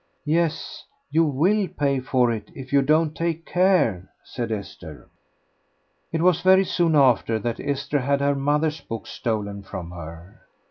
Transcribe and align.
"Yes, 0.25 0.83
you 1.11 1.23
will 1.23 1.67
pay 1.67 1.99
for 1.99 2.31
it 2.31 2.49
if 2.55 2.73
you 2.73 2.81
don't 2.81 3.15
take 3.15 3.45
care," 3.45 4.09
said 4.23 4.51
Esther. 4.51 5.11
It 6.11 6.23
was 6.23 6.41
very 6.41 6.65
soon 6.65 6.95
after 6.95 7.37
that 7.37 7.59
Esther 7.59 7.99
had 7.99 8.19
her 8.19 8.33
mother's 8.33 8.81
books 8.81 9.11
stolen 9.11 9.61
from 9.61 9.91
her. 9.91 10.41